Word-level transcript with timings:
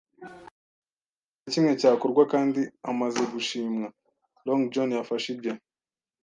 ntakintu 0.23 1.41
na 1.43 1.49
kimwe 1.53 1.71
cyakorwa, 1.81 2.23
kandi 2.33 2.61
amaze 2.91 3.21
gushimwa, 3.33 3.87
Long 4.45 4.61
John 4.73 4.89
yafashe 4.97 5.27
ibye 5.35 5.53